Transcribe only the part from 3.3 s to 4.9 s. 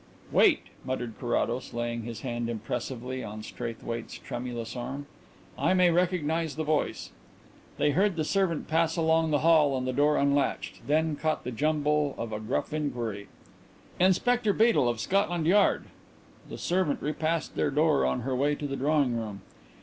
Straithwaite's tremulous